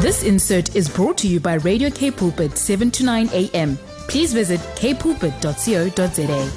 [0.00, 3.76] This insert is brought to you by Radio Cape Pulpit 7 to 9 a.m.
[4.08, 6.50] Please visit capepulpit.co.za.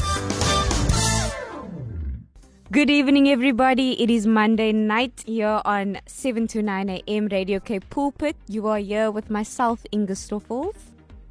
[2.71, 4.01] Good evening, everybody.
[4.01, 7.27] It is Monday night here on 7 to 9 a.m.
[7.27, 8.37] Radio Cape Pulpit.
[8.47, 10.75] You are here with myself, Inga Stoffels.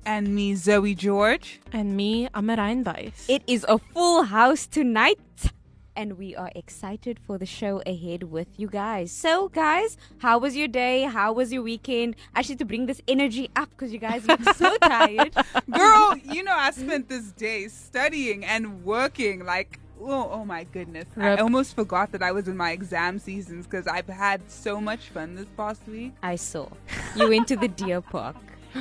[0.04, 1.60] And me, Zoe George.
[1.72, 3.24] And me, Amarijn Buys.
[3.28, 5.18] It is a full house tonight,
[5.96, 9.12] and we are excited for the show ahead with you guys.
[9.12, 11.02] So, guys, how was your day?
[11.02, 12.16] How was your weekend?
[12.34, 15.34] Actually, to bring this energy up because you guys look so tired.
[15.70, 21.04] Girl, you know, I spent this day studying and working like Oh, oh my goodness.
[21.16, 25.10] I almost forgot that I was in my exam seasons because I've had so much
[25.10, 26.14] fun this past week.
[26.22, 26.68] I saw.
[27.14, 28.36] You went to the deer park.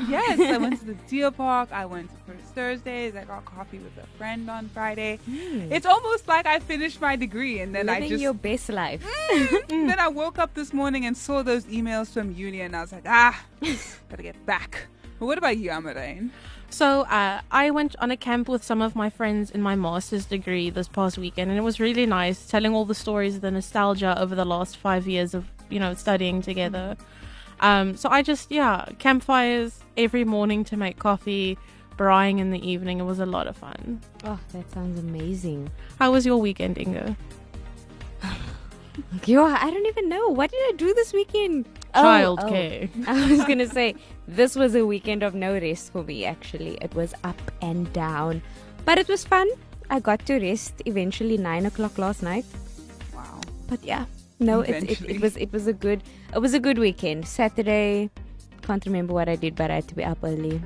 [0.08, 1.70] Yes, I went to the deer park.
[1.72, 3.16] I went to First Thursdays.
[3.16, 5.20] I got coffee with a friend on Friday.
[5.30, 5.72] Mm.
[5.72, 9.04] It's almost like I finished my degree and then Living I just your best life.
[9.30, 12.82] Mm, then I woke up this morning and saw those emails from uni and I
[12.82, 13.44] was like, ah,
[14.10, 14.88] gotta get back.
[15.20, 16.32] But what about you, Amarijn?
[16.70, 20.26] So uh, I went on a camp with some of my friends in my master's
[20.26, 23.52] degree this past weekend, and it was really nice telling all the stories, of the
[23.52, 26.96] nostalgia over the last five years of you know studying together.
[27.62, 31.58] Um, so I just yeah, campfires every morning to make coffee,
[31.98, 33.00] braaiing in the evening.
[33.00, 34.02] It was a lot of fun.
[34.24, 35.70] Oh, that sounds amazing.
[36.00, 37.18] How was your weekend, Inga?
[39.26, 40.30] Yo, I don't even know.
[40.30, 41.68] What did I do this weekend?
[41.94, 42.90] Child oh, care.
[43.00, 43.04] Oh.
[43.08, 43.96] I was gonna say
[44.28, 46.26] this was a weekend of no rest for me.
[46.26, 48.42] Actually, it was up and down,
[48.86, 49.50] but it was fun.
[49.90, 52.46] I got to rest eventually nine o'clock last night.
[53.14, 53.42] Wow.
[53.68, 54.06] But yeah,
[54.40, 57.28] no, it, it, it was it was a good it was a good weekend.
[57.28, 58.10] Saturday,
[58.62, 60.62] can't remember what I did, but I had to be up early.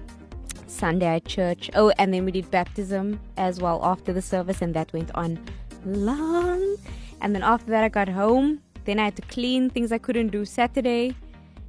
[0.67, 1.69] Sunday at church.
[1.75, 5.39] Oh, and then we did baptism as well after the service, and that went on
[5.85, 6.77] long.
[7.21, 10.29] And then after that, I got home then I had to clean things I couldn't
[10.29, 11.15] do Saturday.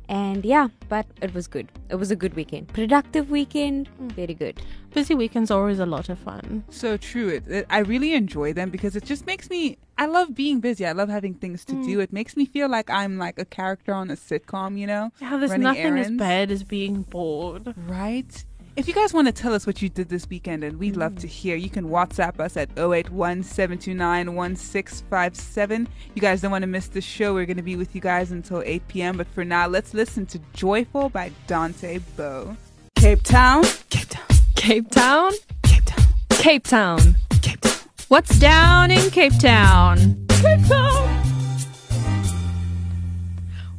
[0.08, 1.72] And yeah, but it was good.
[1.88, 2.68] It was a good weekend.
[2.68, 4.12] Productive weekend, mm.
[4.12, 4.60] very good.
[4.92, 6.64] Busy weekends are always a lot of fun.
[6.68, 7.28] So true.
[7.28, 9.78] It, it, I really enjoy them because it just makes me.
[9.96, 10.84] I love being busy.
[10.86, 11.84] I love having things to mm.
[11.84, 12.00] do.
[12.00, 14.78] It makes me feel like I'm like a character on a sitcom.
[14.78, 15.10] You know?
[15.20, 16.10] Yeah, there's nothing errands.
[16.10, 17.74] as bad as being bored.
[17.86, 18.44] Right.
[18.76, 20.98] If you guys want to tell us what you did this weekend, and we'd mm.
[20.98, 25.88] love to hear, you can WhatsApp us at 081 1657.
[26.14, 27.34] You guys don't want to miss the show.
[27.34, 29.16] We're going to be with you guys until 8 p.m.
[29.16, 32.56] But for now, let's listen to Joyful by Dante Bowe.
[32.96, 34.26] Cape Town, Cape Town,
[34.56, 35.30] Cape Town,
[35.62, 37.78] Cape Town, Cape Town, Cape Town.
[38.08, 40.26] What's down in Cape Town?
[40.28, 41.33] Cape Town.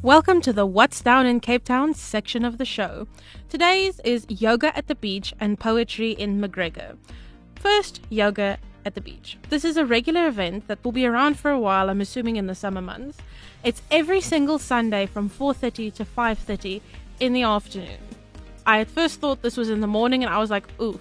[0.06, 3.08] Welcome to the What's Down in Cape Town section of the show.
[3.48, 6.96] Today's is yoga at the beach and poetry in McGregor.
[7.56, 9.36] First, yoga at the beach.
[9.48, 12.46] This is a regular event that will be around for a while, I'm assuming in
[12.46, 13.18] the summer months.
[13.64, 16.82] It's every single Sunday from 4:30 to 5:30
[17.18, 17.98] in the afternoon.
[18.64, 21.00] I at first thought this was in the morning and I was like, "Oof."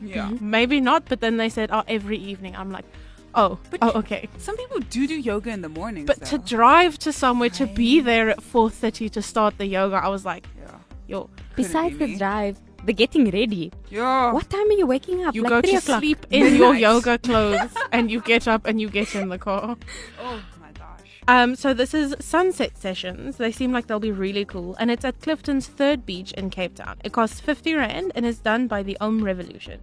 [0.00, 0.30] Yeah.
[0.40, 2.86] Maybe not, but then they said, "Oh, every evening." I'm like,
[3.36, 4.28] Oh, but oh, okay.
[4.38, 6.06] Some people do do yoga in the morning.
[6.06, 6.26] But though.
[6.26, 7.58] to drive to somewhere right.
[7.58, 10.78] to be there at four thirty to start the yoga, I was like, yeah.
[11.06, 11.28] yo.
[11.54, 13.72] Besides the drive, the getting ready.
[13.90, 14.32] Yeah.
[14.32, 15.34] What time are you waking up?
[15.34, 16.00] You like go to o'clock?
[16.00, 19.76] sleep in your yoga clothes, and you get up and you get in the car.
[20.18, 21.10] Oh my gosh.
[21.28, 23.36] Um, so this is sunset sessions.
[23.36, 26.74] They seem like they'll be really cool, and it's at Clifton's third beach in Cape
[26.74, 26.96] Town.
[27.04, 29.80] It costs fifty rand and is done by the Om Revolution.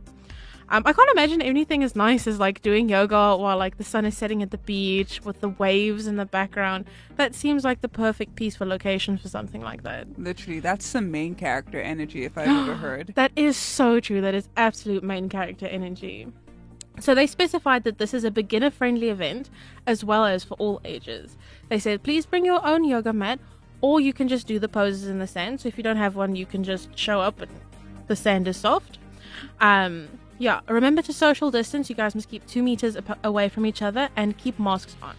[0.70, 4.06] Um, I can't imagine anything as nice as like doing yoga while like the sun
[4.06, 6.86] is setting at the beach with the waves in the background.
[7.16, 10.08] That seems like the perfect peaceful location for something like that.
[10.18, 13.14] Literally, that's some main character energy if I've ever heard.
[13.16, 14.22] That is so true.
[14.22, 16.28] That is absolute main character energy.
[17.00, 19.50] So they specified that this is a beginner friendly event
[19.88, 21.38] as well as for all ages.
[21.70, 23.40] They said, please bring your own yoga mat
[23.82, 25.62] or you can just do the poses in the sand.
[25.62, 27.52] So if you don't have one, you can just show up and
[28.08, 29.00] the sand is soft.
[29.60, 30.08] Um,
[30.40, 31.90] yeah, remember to social distance.
[31.90, 35.16] You guys must keep two meters away from each other and keep masks on.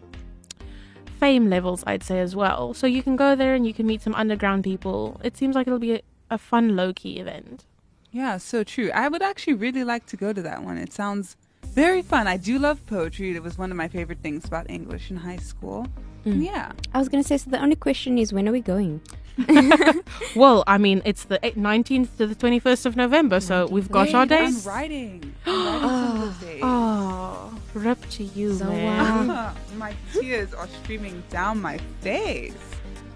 [1.19, 2.73] fame levels, I'd say as well.
[2.73, 5.19] So you can go there and you can meet some underground people.
[5.23, 7.65] It seems like it'll be a, a fun low key event.
[8.11, 8.89] Yeah, so true.
[8.93, 10.77] I would actually really like to go to that one.
[10.77, 11.35] It sounds
[11.67, 12.25] very fun.
[12.27, 13.35] I do love poetry.
[13.35, 15.87] It was one of my favorite things about English in high school.
[16.25, 16.43] Mm.
[16.43, 16.71] Yeah.
[16.93, 17.37] I was gonna say.
[17.37, 19.01] So the only question is, when are we going?
[20.35, 24.15] Well, I mean, it's the 19th to the 21st of November, so we've got Wait,
[24.15, 24.65] our I'm days.
[24.65, 25.33] writing.
[25.45, 26.61] I'm writing some oh, of those days.
[26.63, 29.27] Oh, rip to you, So, man.
[29.27, 29.33] wow.
[29.33, 32.53] Uh, my tears are streaming down my face.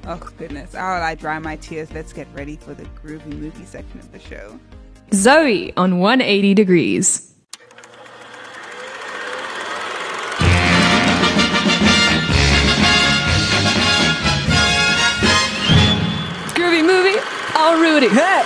[0.05, 0.73] Oh goodness.
[0.73, 4.19] While I dry my tears, let's get ready for the groovy movie section of the
[4.19, 4.59] show.
[5.13, 7.32] Zoe on 180 degrees.
[17.63, 18.09] All Rudy.
[18.09, 18.43] Hey.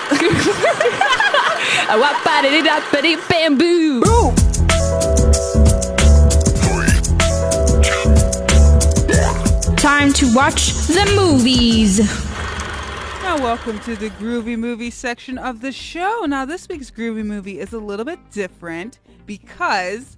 [1.89, 4.01] Wap-a-dee-dap-a-dee, Bamboo.
[9.75, 11.97] Time to watch the movies.
[13.23, 16.25] Now, welcome to the groovy movie section of the show.
[16.27, 20.15] Now, this week's groovy movie is a little bit different because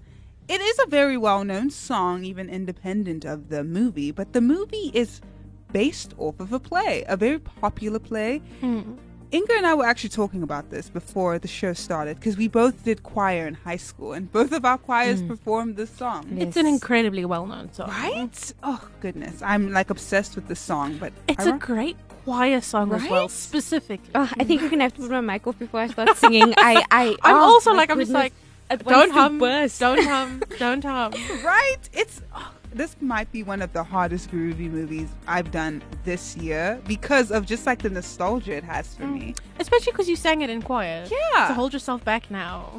[0.49, 4.91] it is a very well known song, even independent of the movie, but the movie
[4.93, 5.21] is
[5.71, 8.39] based off of a play, a very popular play.
[8.59, 8.95] Hmm.
[9.31, 12.83] Inga and I were actually talking about this before the show started because we both
[12.83, 15.27] did choir in high school and both of our choirs hmm.
[15.27, 16.25] performed this song.
[16.39, 17.89] It's an incredibly well known song.
[17.89, 18.53] Right?
[18.63, 19.39] Oh, goodness.
[19.43, 23.23] I'm like obsessed with this song, but It's I a great choir song as well,
[23.23, 23.31] Right?
[23.31, 24.11] specifically.
[24.15, 26.53] Oh, I think you're gonna have to put my mic off before I start singing.
[26.57, 27.15] I, I.
[27.21, 28.33] I'm oh, also my like, I'm just like,
[28.69, 29.79] don't wants to hum, burst.
[29.79, 31.13] don't hum, don't hum.
[31.43, 31.77] right?
[31.93, 36.79] It's oh, this might be one of the hardest groovy movies I've done this year
[36.87, 39.13] because of just like the nostalgia it has for mm.
[39.13, 39.35] me.
[39.59, 41.05] Especially because you sang it in choir.
[41.09, 41.47] Yeah.
[41.47, 42.71] So hold yourself back now.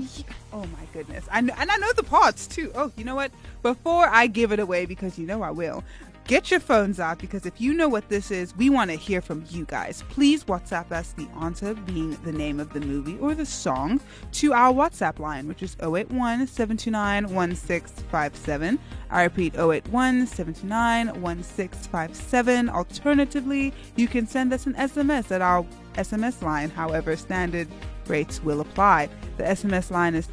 [0.52, 1.26] Oh my goodness.
[1.30, 2.70] I kn- and I know the parts too.
[2.74, 3.32] Oh, you know what?
[3.62, 5.84] Before I give it away because you know I will.
[6.26, 9.20] Get your phones out because if you know what this is, we want to hear
[9.20, 10.04] from you guys.
[10.10, 14.00] Please WhatsApp us the answer being the name of the movie or the song
[14.32, 18.78] to our WhatsApp line, which is 081 729 1657.
[19.10, 22.68] I repeat 081 729 1657.
[22.68, 27.66] Alternatively, you can send us an SMS at our SMS line, however, standard
[28.06, 29.08] rates will apply.
[29.36, 30.28] The SMS line is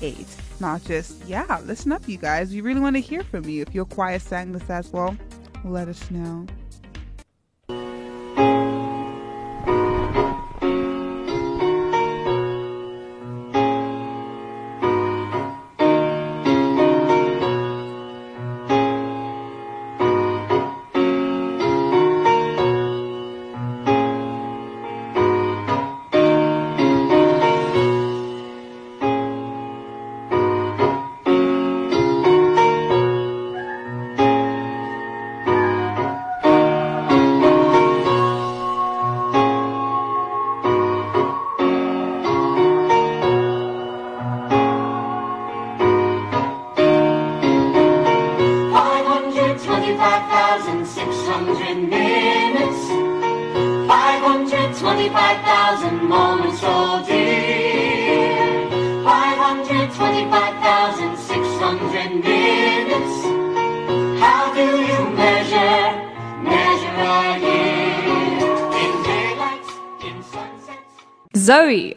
[0.00, 0.60] 37988.
[0.60, 2.50] Not just, yeah, listen up, you guys.
[2.50, 3.62] We really want to hear from you.
[3.62, 5.16] If your choir sang this as well,
[5.64, 6.46] let us know.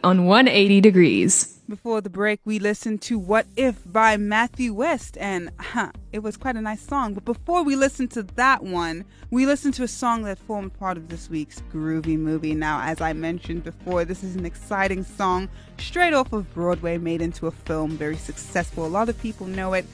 [0.04, 1.60] On 180 degrees.
[1.68, 6.36] Before the break, we listened to What If by Matthew West, and huh, it was
[6.36, 7.14] quite a nice song.
[7.14, 10.96] But before we listened to that one, we listened to a song that formed part
[10.96, 12.54] of this week's groovy movie.
[12.54, 17.22] Now, as I mentioned before, this is an exciting song straight off of Broadway, made
[17.22, 18.84] into a film, very successful.
[18.84, 19.86] A lot of people know it,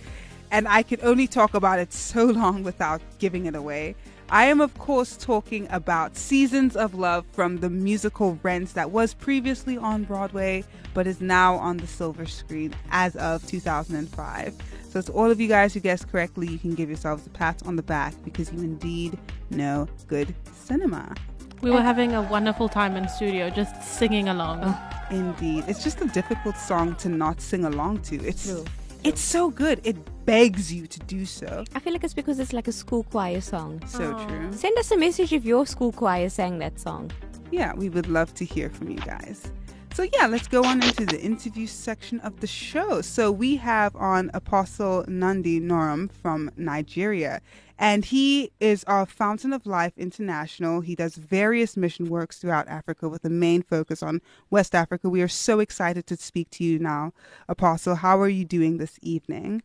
[0.50, 3.94] and I could only talk about it so long without giving it away.
[4.30, 9.14] I am, of course, talking about Seasons of Love from the musical Rent that was
[9.14, 14.54] previously on Broadway but is now on the silver screen as of 2005.
[14.90, 17.62] So, to all of you guys who guessed correctly, you can give yourselves a pat
[17.64, 19.18] on the back because you indeed
[19.50, 21.14] know good cinema.
[21.62, 24.76] We were having a wonderful time in studio just singing along.
[25.10, 25.64] Indeed.
[25.68, 28.16] It's just a difficult song to not sing along to.
[28.16, 28.64] It's True.
[29.04, 29.80] it's so good.
[29.84, 29.96] It
[30.28, 31.64] begs you to do so.
[31.74, 33.82] I feel like it's because it's like a school choir song.
[33.86, 34.26] So Oh.
[34.26, 34.52] true.
[34.52, 37.10] Send us a message if your school choir sang that song.
[37.50, 39.50] Yeah, we would love to hear from you guys.
[39.94, 43.00] So, yeah, let's go on into the interview section of the show.
[43.00, 47.40] So, we have on Apostle Nnamdi Nnorom from Nigeria,
[47.78, 50.82] and he is our Fountain of Life International.
[50.82, 54.20] He does various mission works throughout Africa with a main focus on
[54.50, 55.08] West Africa.
[55.08, 57.12] We are so excited to speak to you now,
[57.48, 57.96] Apostle.
[57.96, 59.62] How are you doing this evening?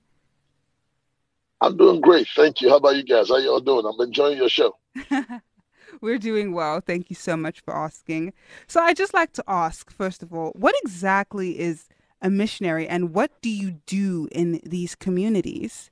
[1.63, 2.27] I'm doing great.
[2.36, 2.70] Thank you.
[2.70, 3.29] How about you guys?
[3.29, 3.86] How y'all doing?
[3.86, 4.75] I'm enjoying your show.
[6.01, 6.82] We're doing well.
[6.82, 8.34] Thank you so much for asking.
[8.67, 11.88] So, I just like to ask, first of all, what exactly is
[12.22, 15.89] a missionary and what do you do in these communities?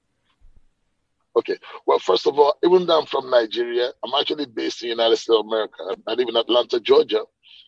[1.38, 1.58] Okay.
[1.86, 5.16] Well, first of all, even though I'm from Nigeria, I'm actually based in the United
[5.16, 5.96] States of America.
[6.06, 7.24] I live in Atlanta, Georgia.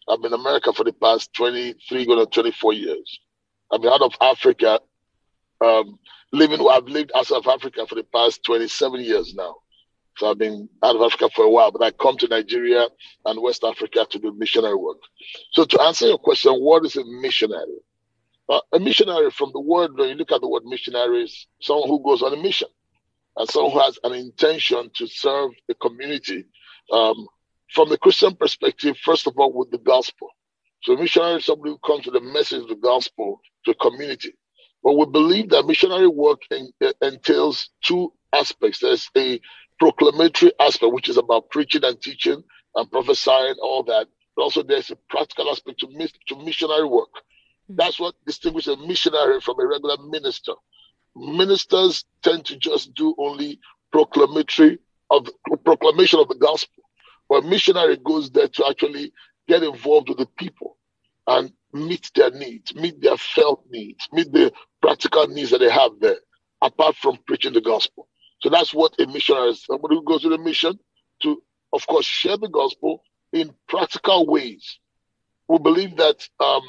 [0.10, 3.19] I've been in America for the past 23, going to 24 years.
[3.72, 4.81] I've been out of Africa,
[5.62, 5.98] um,
[6.33, 9.55] living, I've lived outside of Africa for the past 27 years now.
[10.17, 12.87] So I've been out of Africa for a while, but I come to Nigeria
[13.25, 14.97] and West Africa to do missionary work.
[15.53, 17.79] So to answer your question, what is a missionary?
[18.49, 21.87] Uh, a missionary, from the word, when you look at the word missionary, is someone
[21.87, 22.67] who goes on a mission
[23.37, 26.45] and someone who has an intention to serve the community.
[26.91, 27.27] Um,
[27.73, 30.29] from the Christian perspective, first of all, with the gospel.
[30.83, 34.33] So missionary is somebody who comes with the message of the gospel to a community.
[34.83, 36.69] But we believe that missionary work in,
[37.01, 38.79] entails two aspects.
[38.79, 39.39] There's a
[39.81, 42.43] proclamatory aspect, which is about preaching and teaching
[42.75, 44.07] and prophesying, all that.
[44.35, 45.87] But also there's a practical aspect to,
[46.27, 47.09] to missionary work.
[47.67, 47.75] Hmm.
[47.75, 50.53] That's what distinguishes a missionary from a regular minister.
[51.15, 53.59] Ministers tend to just do only
[53.93, 54.79] proclamatory
[55.11, 55.29] of
[55.63, 56.83] proclamation of the gospel.
[57.29, 59.13] But missionary goes there to actually
[59.47, 60.77] get involved with the people
[61.27, 64.51] and meet their needs, meet their felt needs, meet the
[64.81, 66.17] practical needs that they have there,
[66.61, 68.07] apart from preaching the gospel.
[68.41, 69.65] So that's what a missionary is.
[69.65, 70.77] Somebody who goes to the mission
[71.23, 74.79] to, of course, share the gospel in practical ways.
[75.47, 76.61] We believe that um,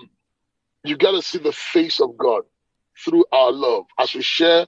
[0.84, 2.42] you got to see the face of God
[3.04, 3.84] through our love.
[3.98, 4.66] As we share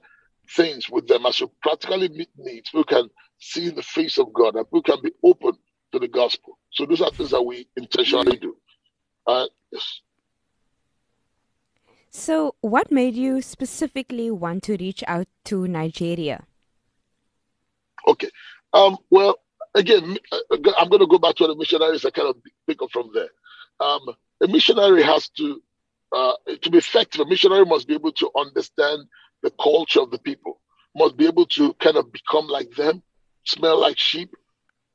[0.55, 4.55] things with them, as we practically meet needs, we can see the face of God
[4.55, 5.53] and we can be open
[5.91, 6.57] to the gospel.
[6.71, 8.55] So those are things that we intentionally do.
[9.25, 10.01] Uh, yes.
[12.09, 16.45] So, what made you specifically want to reach out to Nigeria?
[18.07, 18.29] Okay.
[18.73, 19.39] Um, well,
[19.75, 20.17] again,
[20.51, 22.05] I'm going to go back to the missionaries.
[22.05, 22.37] I kind of
[22.67, 23.29] pick up from there.
[23.79, 24.01] Um,
[24.41, 25.61] a missionary has to,
[26.11, 29.03] uh, to be effective, a missionary must be able to understand
[29.43, 30.59] the culture of the people,
[30.95, 33.03] must be able to kind of become like them,
[33.45, 34.33] smell like sheep,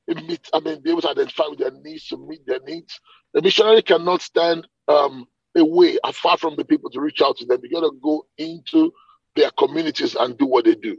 [0.08, 3.00] meet, I mean, be able to identify with their needs to meet their needs.
[3.36, 7.60] A missionary cannot stand um, away, afar from the people to reach out to them.
[7.62, 8.92] You got to go into
[9.36, 10.96] their communities and do what they do.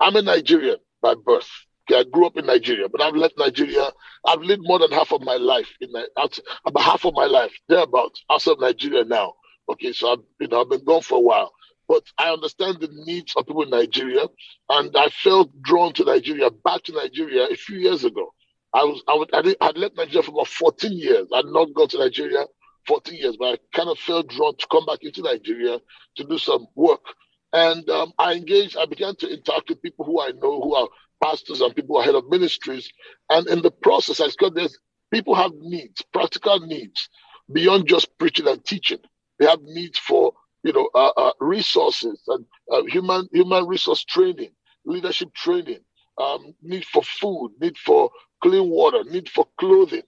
[0.00, 1.50] I'm a Nigerian by birth.
[1.90, 3.90] Okay, I grew up in Nigeria, but I've left Nigeria.
[4.24, 8.24] I've lived more than half of my life in about half of my life thereabouts
[8.30, 9.34] outside Nigeria now.
[9.68, 11.52] Okay, so I've you know I've been gone for a while,
[11.88, 14.26] but I understand the needs of people in Nigeria,
[14.68, 18.32] and I felt drawn to Nigeria, back to Nigeria a few years ago.
[18.72, 21.26] I was I, would, I had left Nigeria for about 14 years.
[21.34, 22.44] I'd not gone to Nigeria
[22.86, 25.78] 14 years, but I kind of felt drawn to come back into Nigeria
[26.16, 27.04] to do some work.
[27.52, 30.88] And um, I engaged, I began to interact with people who I know who are
[31.22, 32.90] pastors and people who are head of ministries.
[33.30, 34.78] And in the process, I discovered there's
[35.12, 37.08] people have needs, practical needs,
[37.52, 38.98] beyond just preaching and teaching.
[39.38, 44.52] They have needs for, you know, uh, uh, resources and uh, human human resource training,
[44.84, 45.80] leadership training,
[46.18, 48.10] um, need for food, need for
[48.42, 50.02] clean water, need for clothing,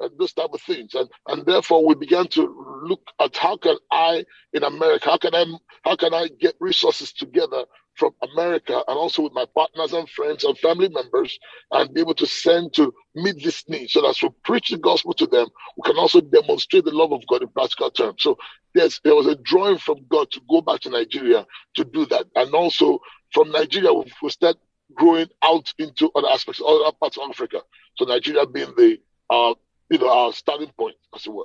[0.00, 0.94] and those type of things.
[0.94, 5.34] And and therefore we began to look at how can I in America, how can
[5.34, 5.44] I
[5.84, 7.64] how can I get resources together
[7.98, 11.36] from America and also with my partners and friends and family members
[11.72, 14.78] and be able to send to meet this need so that as we preach the
[14.78, 18.22] gospel to them, we can also demonstrate the love of God in practical terms.
[18.22, 18.38] So
[18.74, 22.26] there's there was a drawing from God to go back to Nigeria to do that.
[22.36, 23.00] And also
[23.32, 24.56] from Nigeria, we, we start
[24.94, 27.60] growing out into other aspects, other parts of Africa.
[27.96, 28.98] So Nigeria being the
[29.30, 29.54] uh,
[29.90, 31.44] you know, our starting point, as it were.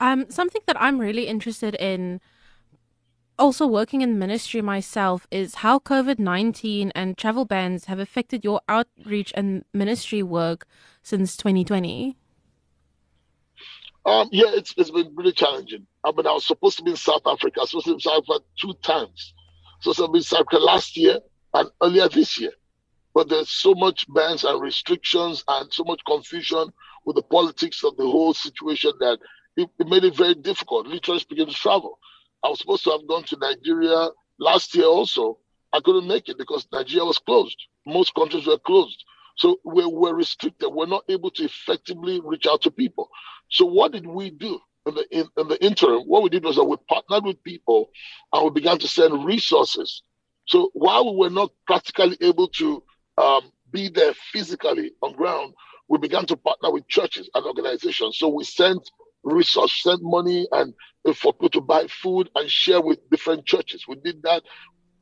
[0.00, 2.20] Um, something that I'm really interested in,
[3.38, 8.60] also working in ministry myself, is how COVID 19 and travel bans have affected your
[8.68, 10.66] outreach and ministry work
[11.02, 12.16] since 2020.
[14.04, 15.86] Um, yeah, it's, it's been really challenging.
[16.04, 17.60] I mean, I was supposed to be in South Africa.
[17.60, 19.34] I was supposed to be in South Africa two times.
[19.80, 21.20] So I was in South Africa last year
[21.54, 22.50] and earlier this year.
[23.14, 26.72] But there's so much bans and restrictions and so much confusion
[27.04, 29.18] with the politics of the whole situation that
[29.56, 31.98] it, it made it very difficult, literally speaking, to travel.
[32.42, 35.38] I was supposed to have gone to Nigeria last year also.
[35.72, 37.56] I couldn't make it because Nigeria was closed.
[37.86, 39.04] Most countries were closed.
[39.36, 40.70] So we're, we're restricted.
[40.72, 43.08] We're not able to effectively reach out to people.
[43.50, 44.60] So what did we do?
[44.84, 47.90] In the, in, in the interim, what we did was that we partnered with people
[48.32, 50.02] and we began to send resources.
[50.48, 52.82] So while we were not practically able to
[53.18, 55.54] um, be there physically on ground,
[55.88, 58.18] we began to partner with churches and organizations.
[58.18, 58.90] So we sent
[59.22, 60.74] resources, sent money and
[61.16, 63.84] for people to buy food and share with different churches.
[63.88, 64.42] We did that.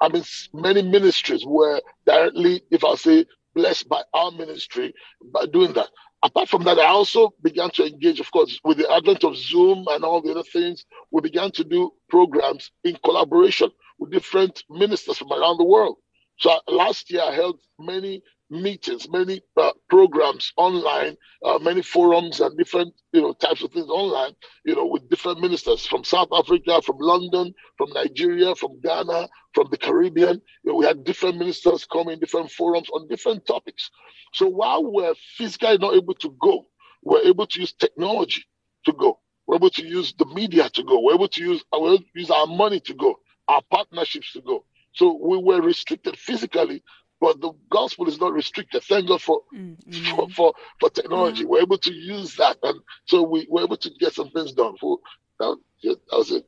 [0.00, 0.24] I mean,
[0.54, 4.94] many ministries were directly, if I say, blessed by our ministry
[5.32, 5.88] by doing that.
[6.22, 9.86] Apart from that, I also began to engage, of course, with the advent of Zoom
[9.90, 10.84] and all the other things.
[11.10, 15.96] We began to do programs in collaboration with different ministers from around the world.
[16.40, 22.56] So last year, I held many meetings, many uh, programs online, uh, many forums and
[22.58, 24.32] different you know types of things online.
[24.64, 29.68] You know, with different ministers from South Africa, from London, from Nigeria, from Ghana, from
[29.72, 30.42] the Caribbean.
[30.64, 33.90] You know, we had different ministers coming, different forums on different topics.
[34.34, 36.66] So while we're physically not able to go,
[37.02, 38.44] we're able to use technology
[38.86, 39.20] to go.
[39.46, 41.00] We're able to use the media to go.
[41.02, 43.16] We're able to use, we're able to use our money to go,
[43.48, 44.64] our partnerships to go.
[44.92, 46.82] So we were restricted physically,
[47.20, 48.82] but the gospel is not restricted.
[48.82, 50.16] Thank God for mm-hmm.
[50.16, 51.42] for, for, for technology.
[51.42, 51.50] Mm-hmm.
[51.50, 54.76] We're able to use that, and so we were able to get some things done.
[54.78, 54.98] For
[55.38, 56.46] that, that was it.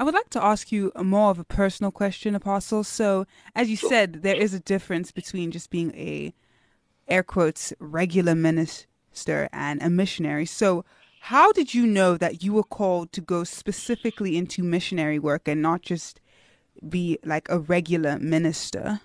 [0.00, 2.84] I would like to ask you a more of a personal question, Apostle.
[2.84, 3.90] So, as you sure.
[3.90, 6.32] said, there is a difference between just being a
[7.08, 10.46] air quotes regular minister and a missionary.
[10.46, 10.84] So,
[11.22, 15.60] how did you know that you were called to go specifically into missionary work and
[15.60, 16.20] not just
[16.86, 19.00] be like a regular minister?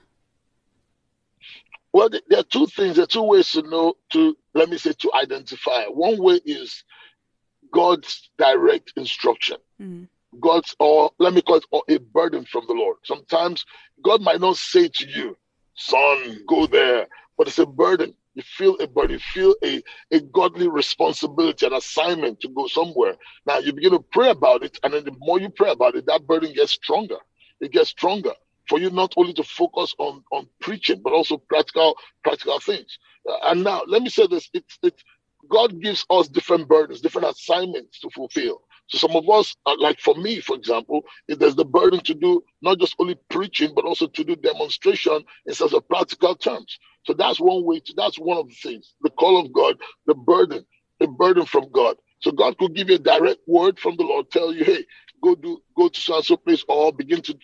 [1.94, 2.96] Well, there are two things.
[2.96, 5.86] There are two ways to know, to let me say, to identify.
[5.86, 6.84] One way is
[7.72, 9.58] God's direct instruction.
[9.80, 10.08] Mm.
[10.40, 12.98] God's, or let me call it, or a burden from the Lord.
[13.04, 13.66] Sometimes
[14.04, 15.38] God might not say to you,
[15.76, 18.16] son, go there, but it's a burden.
[18.36, 23.16] You feel a burden, you feel a, a godly responsibility, an assignment to go somewhere.
[23.46, 26.08] Now you begin to pray about it, and then the more you pray about it,
[26.08, 27.18] that burden gets stronger.
[27.64, 28.34] It gets stronger
[28.70, 33.00] for you not only to focus on on preaching but also practical practical things.
[33.30, 35.04] Uh, and now let me say this: it's
[35.50, 38.62] God gives us different burdens, different assignments to fulfill.
[38.88, 42.44] So some of us, uh, like for me, for example, there's the burden to do
[42.62, 46.78] not just only preaching, but also to do demonstration in such a practical terms.
[47.06, 50.16] So that's one way to, that's one of the things, the call of God, the
[50.16, 50.66] burden,
[51.00, 51.98] the burden from God.
[52.22, 54.86] So God could give you a direct word from the Lord, tell you, hey,
[55.24, 57.38] go do go to so and so place, or begin to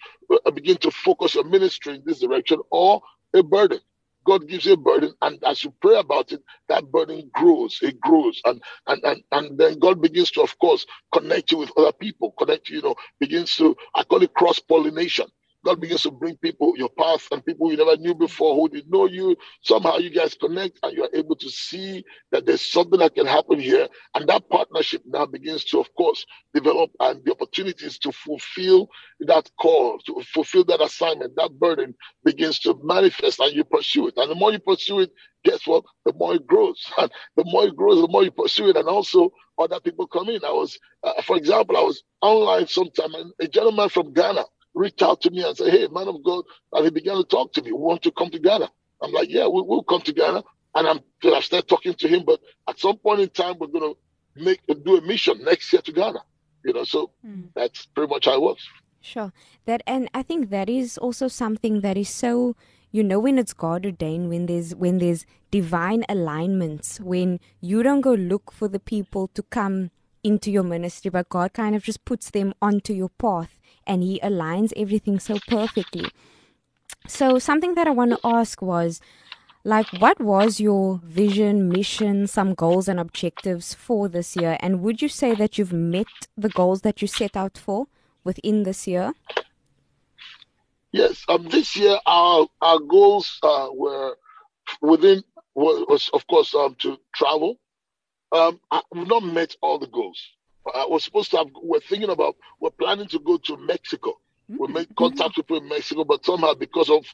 [0.45, 3.01] uh, begin to focus your ministry in this direction, or
[3.35, 3.79] a burden.
[4.27, 7.79] God gives you a burden, and as you pray about it, that burden grows.
[7.81, 11.71] It grows, and and and and then God begins to, of course, connect you with
[11.77, 12.33] other people.
[12.39, 15.27] Connect you know, begins to I call it cross pollination.
[15.65, 18.91] God begins to bring people your path and people you never knew before who didn't
[18.91, 19.35] know you.
[19.63, 23.59] Somehow you guys connect and you're able to see that there's something that can happen
[23.59, 23.87] here.
[24.15, 28.89] And that partnership now begins to, of course, develop and the opportunities to fulfill
[29.21, 31.95] that call, to fulfill that assignment, that burden
[32.25, 34.15] begins to manifest and you pursue it.
[34.17, 35.11] And the more you pursue it,
[35.43, 35.83] guess what?
[36.05, 36.81] The more it grows.
[36.97, 38.77] And the more it grows, the more you pursue it.
[38.77, 40.43] And also other people come in.
[40.45, 44.45] I was, uh, for example, I was online sometime and a gentleman from Ghana
[44.79, 47.53] reached out to me and said, Hey, man of God, and he began to talk
[47.53, 47.71] to me.
[47.71, 48.69] We want to come to Ghana.
[49.03, 50.43] I'm like, Yeah, we, will come to Ghana.
[50.75, 53.93] And I'm I started talking to him, but at some point in time we're gonna
[54.35, 56.19] make do a mission next year to Ghana.
[56.63, 57.49] You know, so mm.
[57.55, 58.67] that's pretty much how it works.
[59.01, 59.33] Sure.
[59.65, 62.55] That and I think that is also something that is so
[62.91, 68.01] you know when it's God ordained, when there's when there's divine alignments, when you don't
[68.01, 69.89] go look for the people to come
[70.23, 74.19] into your ministry, but God kind of just puts them onto your path and He
[74.21, 76.09] aligns everything so perfectly.
[77.07, 79.01] So, something that I want to ask was
[79.63, 84.57] like, what was your vision, mission, some goals and objectives for this year?
[84.59, 87.87] And would you say that you've met the goals that you set out for
[88.23, 89.13] within this year?
[90.91, 94.17] Yes, um, this year our our goals uh, were
[94.81, 97.59] within was, was of course um, to travel.
[98.31, 100.21] Um, I, we've not met all the goals.
[100.71, 104.11] Uh, we're supposed to have, we're thinking about, we're planning to go to Mexico.
[104.51, 104.57] Mm-hmm.
[104.59, 107.05] We made contact with people in Mexico, but somehow because of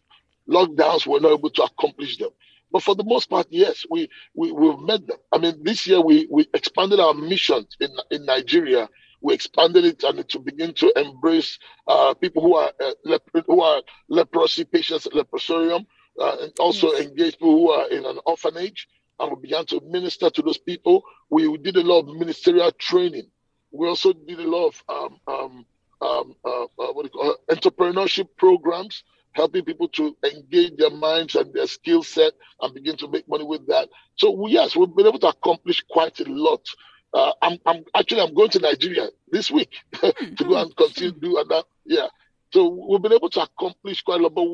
[0.49, 2.31] lockdowns, we're not able to accomplish them.
[2.71, 5.17] But for the most part, yes, we, we, we've met them.
[5.31, 8.89] I mean, this year we, we expanded our mission in, in Nigeria.
[9.21, 13.61] We expanded it and to begin to embrace uh, people who are uh, lep- who
[13.61, 15.85] are leprosy patients at leprosarium,
[16.19, 17.07] uh, and also yes.
[17.07, 18.87] engage people who are in an orphanage.
[19.19, 21.03] And we began to minister to those people.
[21.29, 23.29] We did a lot of ministerial training
[23.75, 25.65] we also did a lot of um, um,
[26.01, 27.59] um, uh, uh, what do you call it?
[27.59, 33.07] entrepreneurship programs helping people to engage their minds and their skill set and begin to
[33.09, 33.89] make money with that.
[34.15, 36.65] So yes, we've been able to accomplish quite a lot.
[37.13, 41.19] Uh, I'm, I'm actually I'm going to Nigeria this week to go and continue to
[41.19, 41.65] do that.
[41.85, 42.07] Yeah.
[42.53, 44.49] So we've been able to accomplish quite a lot, but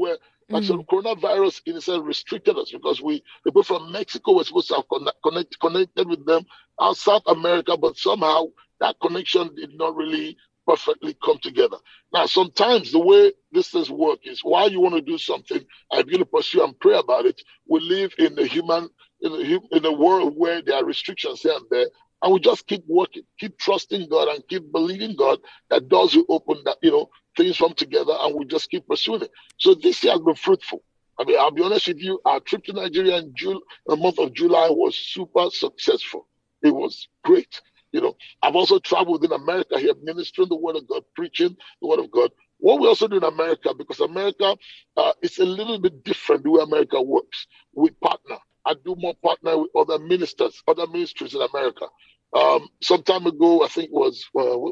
[0.52, 0.82] where and so hmm.
[0.82, 5.22] coronavirus in itself restricted us because we people from Mexico were supposed to have connect,
[5.24, 6.46] connect, connected with them
[6.80, 8.46] out South America, but somehow
[8.80, 10.38] that connection did not really
[10.68, 11.78] perfectly come together.
[12.14, 15.68] Now, sometimes the way this things work is while you want to do something and
[15.92, 18.90] you're going to pursue and pray about it, we live in the human
[19.22, 21.88] in a, in a world where there are restrictions here and there,
[22.22, 26.26] and we just keep working, keep trusting God, and keep believing God that doors will
[26.30, 29.32] open, that you know things come together, and we just keep pursuing it.
[29.58, 30.84] So this year has been fruitful.
[31.20, 34.18] I mean, I'll be honest with you, our trip to Nigeria in June, the month
[34.20, 36.28] of July was super successful.
[36.64, 37.62] It was great.
[37.92, 41.88] You know, I've also traveled in America here, ministering the word of God, preaching the
[41.88, 42.32] word of God.
[42.58, 44.56] What we also do in America, because America
[44.96, 47.48] uh, is a little bit different the way America works.
[47.74, 48.38] We partner.
[48.66, 51.88] I do more partner with other ministers, other ministries in America.
[52.36, 54.72] Um, some time ago, I think it was uh,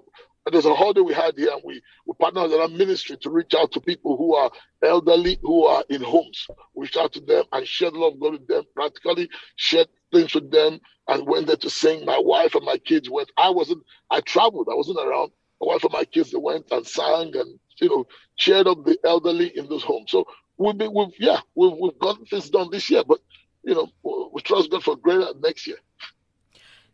[0.52, 3.54] there's a holiday we had here, and we, we partnered with our ministry to reach
[3.56, 4.52] out to people who are
[4.84, 6.48] elderly, who are in homes.
[6.76, 10.52] We reached out to them and shared love God with them, practically shared things with
[10.52, 12.06] them, and went there to sing.
[12.06, 13.32] My wife and my kids went.
[13.38, 15.32] I wasn't, I traveled, I wasn't around.
[15.62, 18.06] My wife and my kids, they went and sang and, you know,
[18.38, 20.12] cheered up the elderly in those homes.
[20.12, 20.26] So
[20.58, 23.20] we've been, we've, yeah, we've, we've gotten things done this year, but,
[23.64, 25.78] you know, we trust God for greater next year.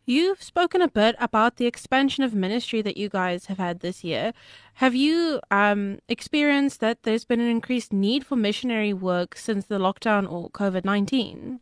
[0.08, 4.04] You've spoken a bit about the expansion of ministry that you guys have had this
[4.04, 4.32] year.
[4.74, 9.78] Have you um, experienced that there's been an increased need for missionary work since the
[9.78, 11.58] lockdown or COVID 19?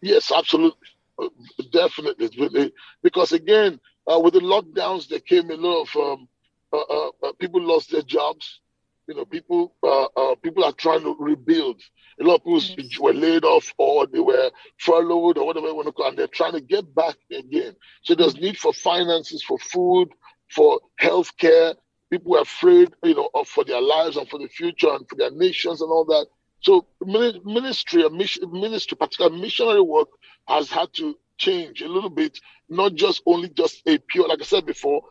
[0.00, 0.88] Yes, absolutely.
[1.18, 1.28] Uh,
[1.70, 2.72] definitely.
[3.02, 3.78] Because again,
[4.10, 6.28] uh, with the lockdowns, there came a lot of um,
[6.72, 8.60] uh, uh, uh people lost their jobs.
[9.08, 11.80] You know, people uh, people are trying to rebuild.
[12.20, 12.98] A lot of people yes.
[12.98, 16.26] were laid off or they were furloughed or whatever you want to call, and they're
[16.26, 17.76] trying to get back again.
[18.02, 18.42] So there's mm.
[18.42, 20.08] need for finances, for food,
[20.50, 21.74] for health care.
[22.10, 25.16] People are afraid, you know, of, for their lives and for the future and for
[25.16, 26.26] their nations and all that.
[26.60, 30.08] So ministry, ministry, particularly missionary work,
[30.48, 32.38] has had to change a little bit.
[32.68, 35.02] Not just only just a pure, like I said before,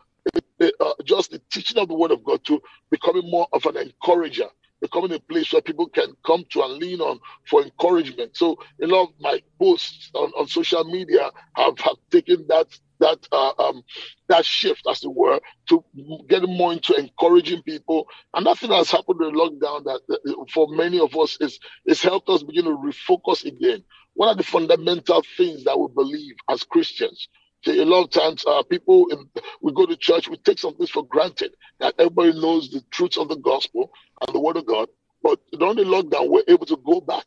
[0.60, 4.48] uh, just the teaching of the word of God to becoming more of an encourager
[4.80, 8.36] becoming a place where people can come to and lean on for encouragement.
[8.36, 12.68] So a lot of my posts on, on social media have, have taken that
[13.00, 13.82] that uh, um,
[14.28, 15.84] that shift, as it were, to
[16.28, 18.08] get more into encouraging people.
[18.34, 22.02] And that thing has happened in lockdown that, that for many of us is is
[22.02, 23.84] helped us begin to refocus again.
[24.14, 27.28] One of the fundamental things that we believe as Christians
[27.68, 29.28] a lot of times, uh, people in,
[29.60, 33.16] we go to church, we take some things for granted that everybody knows the truths
[33.16, 33.92] of the gospel
[34.26, 34.88] and the word of God.
[35.22, 37.26] But during the lockdown, we're able to go back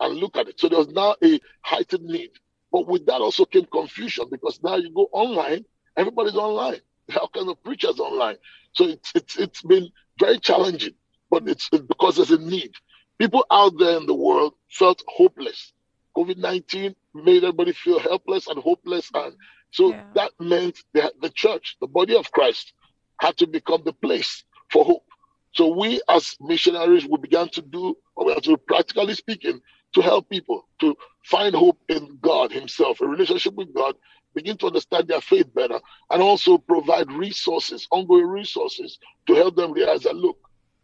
[0.00, 0.60] and look at it.
[0.60, 2.30] So there's now a heightened need.
[2.72, 5.64] But with that also came confusion because now you go online,
[5.96, 6.80] everybody's online.
[7.10, 8.36] How can the preachers online?
[8.72, 10.94] So it's it's it's been very challenging,
[11.30, 12.72] but it's, it's because there's a need.
[13.18, 15.72] People out there in the world felt hopeless.
[16.16, 19.34] COVID 19 made everybody feel helpless and hopeless and
[19.70, 20.04] so yeah.
[20.14, 22.72] that meant that the church, the body of Christ,
[23.20, 25.04] had to become the place for hope.
[25.52, 29.60] So we as missionaries, we began to do, or we have to practically speaking,
[29.94, 33.96] to help people to find hope in God Himself, a relationship with God,
[34.34, 35.80] begin to understand their faith better,
[36.10, 40.38] and also provide resources, ongoing resources to help them realize that look,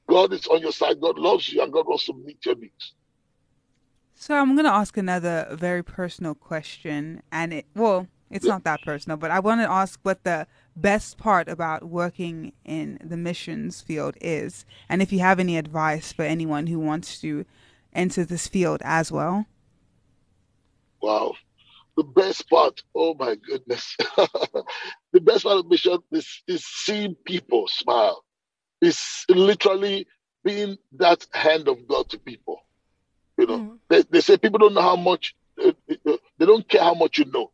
[0.09, 2.95] God is on your side, God loves you, and God wants to meet your needs.
[4.15, 8.83] So I'm going to ask another very personal question, and it well, it's not that
[8.83, 13.81] personal, but I want to ask what the best part about working in the missions
[13.81, 17.45] field is, and if you have any advice for anyone who wants to
[17.93, 19.47] enter this field as well.
[21.01, 21.35] Wow.
[21.97, 23.97] The best part, oh my goodness.
[25.13, 28.23] the best part of mission is, is seeing people smile.
[28.83, 30.07] It's literally
[30.45, 32.61] being that hand of God to people.
[33.39, 33.79] You know, mm.
[33.89, 35.73] they, they say people don't know how much, uh,
[36.07, 37.51] uh, they don't care how much you know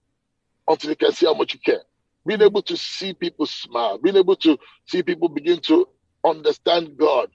[0.73, 1.83] until you can see how much you care.
[2.27, 5.87] Being able to see people smile, being able to see people begin to
[6.25, 7.29] understand God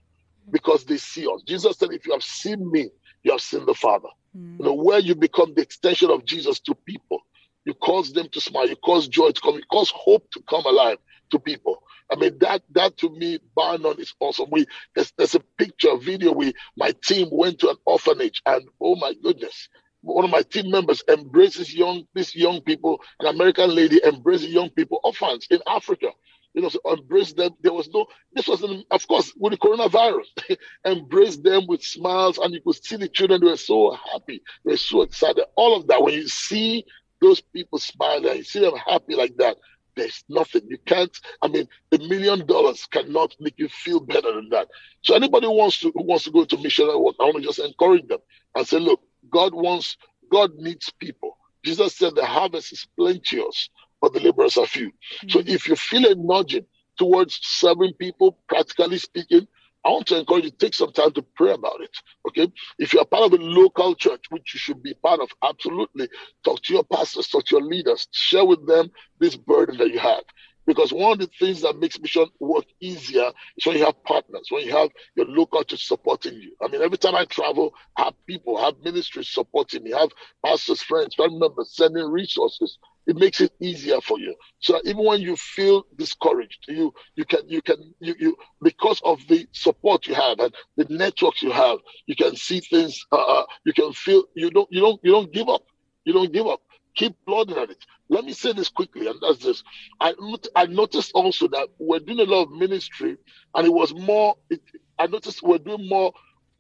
[0.50, 1.44] because they see us.
[1.44, 2.90] Jesus said, If you have seen me,
[3.24, 4.08] you have seen the Father.
[4.36, 4.60] Mm.
[4.60, 7.20] You know, where you become the extension of Jesus to people,
[7.66, 10.66] you cause them to smile, you cause joy to come, you cause hope to come
[10.66, 10.98] alive
[11.32, 11.84] to people.
[12.10, 14.48] I mean, that that to me, bar none, is awesome.
[14.50, 16.32] We there's, there's a picture, a video.
[16.32, 19.68] We my team went to an orphanage, and oh my goodness,
[20.02, 24.70] one of my team members embraces young these young people, an American lady embraces young
[24.70, 26.08] people, orphans in Africa.
[26.54, 27.52] you know, so embrace them.
[27.62, 32.54] There was no, this was, of course, with the coronavirus, embrace them with smiles, and
[32.54, 35.46] you could see the children, they were so happy, they were so excited.
[35.56, 36.86] All of that, when you see
[37.22, 39.58] those people smile and you see them happy like that,
[39.96, 40.62] there's nothing.
[40.68, 44.68] You can't, I mean, a million dollars cannot make you feel better than that.
[45.02, 47.42] So anybody who wants to who wants to go to missionary work, I want to
[47.42, 48.20] just encourage them
[48.56, 49.98] and say, look, God wants,
[50.32, 51.38] God needs people.
[51.64, 53.70] Jesus said the harvest is plenteous,
[54.02, 54.88] but the laborers are few.
[54.88, 55.30] Mm-hmm.
[55.30, 56.66] So if you feel a nudging
[56.98, 59.48] towards serving people, practically speaking,
[59.86, 61.96] I want to encourage you to take some time to pray about it.
[62.28, 62.52] Okay.
[62.78, 66.10] If you're part of a local church, which you should be part of, absolutely
[66.44, 70.00] talk to your pastors, talk to your leaders, share with them this burden that you
[70.00, 70.24] have.
[70.68, 74.48] Because one of the things that makes mission work easier is when you have partners,
[74.50, 76.54] when you have your local church supporting you.
[76.62, 80.02] I mean, every time I travel, I have people, I have ministries supporting me, I
[80.02, 80.12] have
[80.46, 82.78] pastors, friends, family members sending resources.
[83.08, 84.36] It makes it easier for you.
[84.60, 89.26] So even when you feel discouraged, you you can you can you, you because of
[89.30, 93.00] the support you have and the networks you have, you can see things.
[93.14, 95.62] Uh, uh you can feel you don't you don't you don't give up.
[96.04, 96.60] You don't give up
[96.98, 97.86] keep plodding at it.
[98.10, 99.64] Let me say this quickly, and that's this.
[100.02, 100.14] I
[100.56, 103.18] I noticed also that we're doing a lot of ministry,
[103.56, 104.36] and it was more.
[104.50, 104.62] It,
[105.00, 106.12] I noticed we're doing more.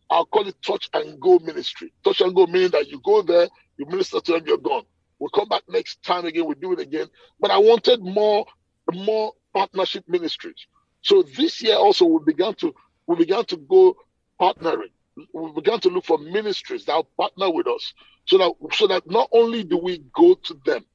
[0.10, 1.94] I'll call it touch and go ministry.
[2.06, 4.84] Touch and go meaning that you go there, you minister to them, you're gone.
[5.20, 6.46] We'll come back next time again.
[6.46, 7.08] We do it again.
[7.40, 8.46] But I wanted more,
[8.94, 10.68] more partnership ministries.
[11.02, 12.74] So this year also we began to
[13.08, 13.98] we began to go
[14.40, 14.92] partnering.
[15.34, 17.94] We began to look for ministries that partner with us
[18.26, 20.86] so that so that not only do we go to them,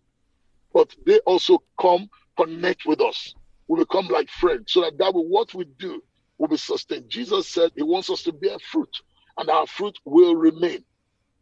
[0.72, 3.34] but they also come connect with us.
[3.68, 6.02] We become like friends, so that that will, what we do
[6.38, 7.08] will be sustained.
[7.08, 8.94] Jesus said He wants us to bear fruit,
[9.38, 10.84] and our fruit will remain.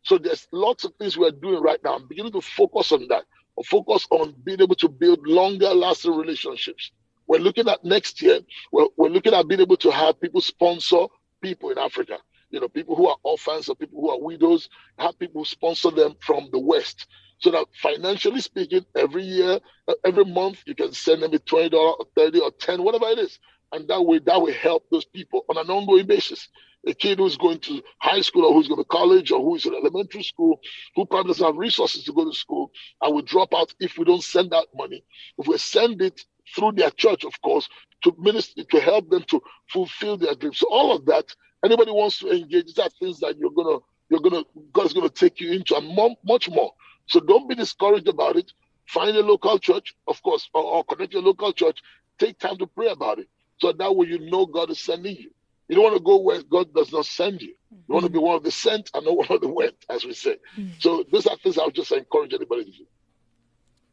[0.02, 1.96] So there's lots of things we're doing right now.
[1.96, 3.24] I'm beginning to focus on that.
[3.66, 6.92] Focus on being able to build longer lasting relationships.
[7.26, 8.40] We're looking at next year,
[8.72, 11.06] we're, we're looking at being able to have people sponsor
[11.42, 12.18] people in Africa
[12.50, 16.14] you know, people who are orphans or people who are widows, have people sponsor them
[16.20, 17.06] from the West.
[17.38, 19.60] So that financially speaking, every year,
[20.04, 23.38] every month, you can send them a $20 or 30 or 10, whatever it is.
[23.72, 26.48] And that way, that will help those people on an ongoing basis.
[26.86, 29.66] A kid who's going to high school or who's going to college or who is
[29.66, 30.60] in elementary school,
[30.96, 34.04] who probably doesn't have resources to go to school, and will drop out if we
[34.04, 35.04] don't send that money.
[35.38, 36.20] If we send it
[36.54, 37.68] through their church, of course,
[38.04, 40.58] to minister, to help them to fulfill their dreams.
[40.58, 44.20] So all of that Anybody wants to engage, these are things that you're gonna you're
[44.20, 46.72] gonna God's gonna take you into and more, much more.
[47.06, 48.52] So don't be discouraged about it.
[48.86, 51.80] Find a local church, of course, or, or connect your local church.
[52.18, 53.28] Take time to pray about it.
[53.58, 55.30] So that way you know God is sending you.
[55.68, 57.54] You don't want to go where God does not send you.
[57.70, 60.04] You want to be one of the sent and not one of the went, as
[60.04, 60.36] we say.
[60.56, 60.70] Mm-hmm.
[60.80, 62.86] So these are things I would just encourage anybody to do.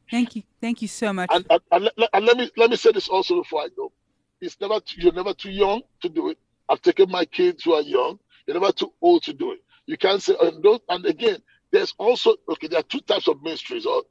[0.09, 0.43] Thank you.
[0.61, 1.29] Thank you so much.
[1.31, 3.91] And, and, and, and, let me let me say this also before I go.
[4.39, 6.39] It's never you're never too young to do it.
[6.69, 8.19] I've taken my kids who are young.
[8.45, 9.59] You're never too old to do it.
[9.85, 13.41] You can't say, and, those, and again, there's also, okay, there are two types of
[13.41, 14.03] ministries, or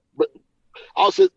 [0.96, 1.28] I'll say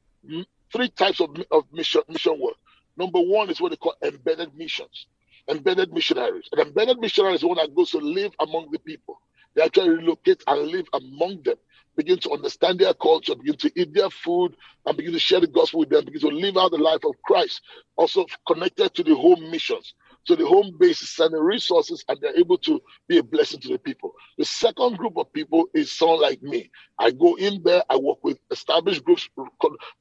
[0.74, 2.56] three types of, of mission, mission work.
[2.98, 5.08] Number one is what they call embedded missions,
[5.50, 6.50] embedded missionaries.
[6.52, 9.22] An embedded missionary is one that goes to live among the people.
[9.56, 11.56] They actually relocate and live among them,
[11.96, 14.56] begin to understand their culture, begin to eat their food,
[14.86, 17.16] and begin to share the gospel with them, begin to live out the life of
[17.24, 17.62] Christ,
[17.96, 19.94] also connected to the home missions.
[20.26, 23.70] So the home base is sending resources and they're able to be a blessing to
[23.70, 24.14] the people.
[24.38, 26.70] The second group of people is someone like me.
[27.00, 29.28] I go in there, I work with established groups,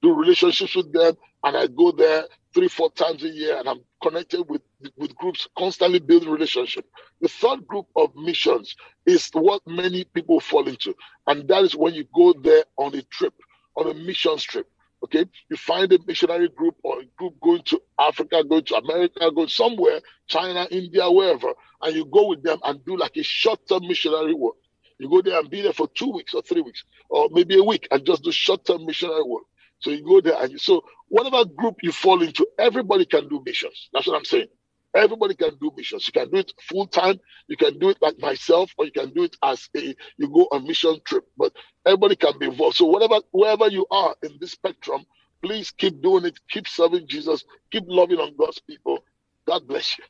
[0.03, 3.81] do relationships with them, and I go there three, four times a year and I'm
[4.03, 4.63] connected with,
[4.97, 6.85] with groups, constantly building relationship.
[7.21, 8.75] The third group of missions
[9.07, 10.95] is what many people fall into.
[11.27, 13.35] And that is when you go there on a trip,
[13.77, 14.69] on a mission trip.
[15.05, 19.31] Okay, you find a missionary group or a group going to Africa, going to America,
[19.31, 23.87] going somewhere, China, India, wherever, and you go with them and do like a short-term
[23.87, 24.57] missionary work.
[24.99, 27.63] You go there and be there for two weeks or three weeks, or maybe a
[27.63, 29.45] week, and just do short-term missionary work.
[29.79, 33.41] So you go there and you, so whatever group you fall into, everybody can do
[33.47, 33.91] missions.
[33.93, 34.49] That's what I'm saying.
[34.95, 36.07] Everybody can do missions.
[36.07, 37.21] You can do it full time.
[37.47, 40.49] You can do it like myself, or you can do it as a you go
[40.51, 41.25] on mission trip.
[41.37, 41.53] But
[41.87, 42.77] everybody can be involved.
[42.77, 45.05] So whatever wherever you are in this spectrum,
[45.43, 46.39] please keep doing it.
[46.51, 47.45] Keep serving Jesus.
[47.71, 49.05] Keep loving on God's people.
[49.47, 50.05] God bless you.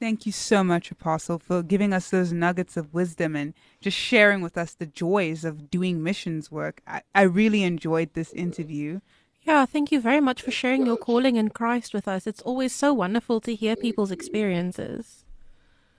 [0.00, 3.52] Thank you so much, Apostle, for giving us those nuggets of wisdom and
[3.82, 6.80] just sharing with us the joys of doing missions work.
[6.86, 9.00] I, I really enjoyed this interview.
[9.50, 12.24] Yeah, thank you very much for sharing your calling in Christ with us.
[12.24, 15.24] It's always so wonderful to hear people's experiences.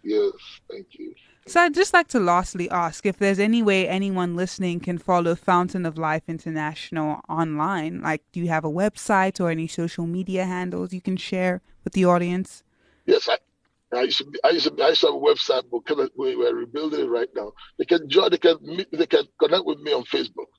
[0.03, 0.31] Yes,
[0.71, 1.13] thank you.
[1.47, 5.35] So I'd just like to lastly ask if there's any way anyone listening can follow
[5.35, 8.01] Fountain of Life International online.
[8.01, 11.91] Like, do you have a website or any social media handles you can share with
[11.91, 12.63] the audience?
[13.05, 13.37] Yes, I,
[13.93, 15.99] I used to be, I used to, I used to have a website, but kind
[15.99, 17.51] of, we, we're rebuilding it right now.
[17.77, 20.51] They can join, they can they can connect with me on Facebook.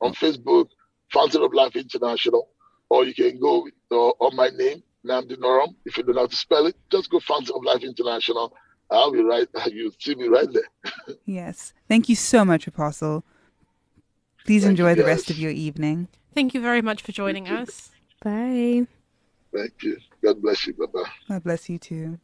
[0.00, 0.16] On mm.
[0.16, 0.68] Facebook,
[1.12, 2.48] Fountain of Life International,
[2.90, 5.74] or you can go uh, on my name, Nnamdi Nnorom.
[5.84, 8.52] If you don't know how to spell it, just go Fountain of Life International
[8.90, 9.48] I'll be right.
[9.66, 11.16] You'll see me right there.
[11.26, 11.72] yes.
[11.88, 13.24] Thank you so much, Apostle.
[14.44, 16.08] Please Thank enjoy the rest of your evening.
[16.34, 17.90] Thank you very much for joining us.
[18.22, 18.86] Bye.
[19.54, 19.98] Thank you.
[20.22, 20.74] God bless you.
[20.74, 21.10] Bye bye.
[21.28, 22.18] God bless you too.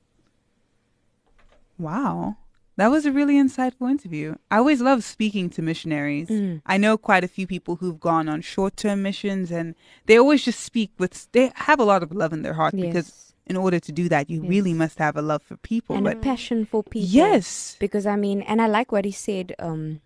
[1.79, 2.37] Wow.
[2.77, 4.35] That was a really insightful interview.
[4.51, 6.29] I always love speaking to missionaries.
[6.29, 6.61] Mm.
[6.67, 9.75] I know quite a few people who've gone on short term missions and
[10.07, 12.87] they always just speak with, they have a lot of love in their heart yes.
[12.87, 14.49] because in order to do that, you yes.
[14.49, 17.09] really must have a love for people and but, a passion for people.
[17.09, 19.55] Yes, because I mean, and I like what he said.
[19.59, 20.01] Um,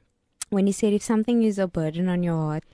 [0.51, 2.65] when he said, if something is a burden on your heart,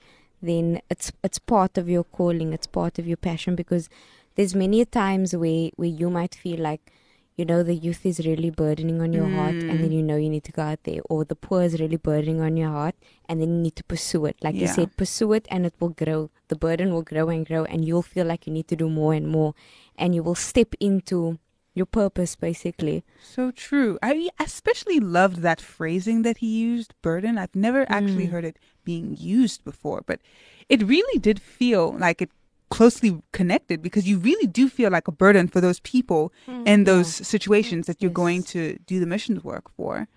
[0.41, 2.53] then it's it's part of your calling.
[2.53, 3.55] It's part of your passion.
[3.55, 3.89] Because
[4.35, 6.91] there's many times where where you might feel like
[7.35, 9.35] you know the youth is really burdening on your mm.
[9.35, 9.95] heart and then mm.
[9.95, 12.55] you know you need to go out there or the poor is really burdening on
[12.55, 12.95] your heart
[13.27, 14.61] and then you need to pursue it like yeah.
[14.61, 17.85] you said pursue it and it will grow the burden will grow and grow and
[17.85, 19.53] you'll feel like you need to do more and more
[19.97, 21.37] and you will step into
[21.73, 27.55] your purpose basically so true i especially loved that phrasing that he used burden i've
[27.55, 28.31] never actually mm.
[28.31, 30.21] heard it being used before but
[30.69, 32.29] it really did feel like it
[32.69, 36.83] closely connected because you really do feel like a burden for those people mm, in
[36.83, 37.25] those yeah.
[37.25, 38.15] situations that you're yes.
[38.15, 40.07] going to do the missions work for.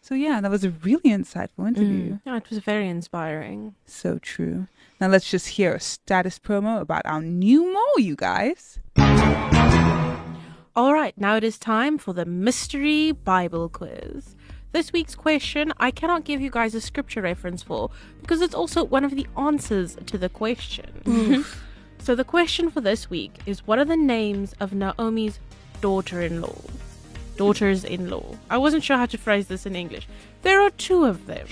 [0.00, 2.12] So yeah, that was a really insightful interview.
[2.12, 2.20] Mm.
[2.24, 3.74] Yeah, it was very inspiring.
[3.86, 4.68] So true.
[5.00, 8.78] Now let's just hear a status promo about our new mole, you guys.
[10.76, 14.36] All right, now it is time for the mystery Bible quiz.
[14.72, 17.90] This week's question I cannot give you guys a scripture reference for
[18.20, 21.44] because it's also one of the answers to the question.
[21.98, 25.38] So the question for this week is what are the names of Naomi's
[25.80, 26.60] daughter-in-law?
[27.36, 28.36] Daughters-in-law.
[28.48, 30.06] I wasn't sure how to phrase this in English.
[30.42, 31.46] There are two of them.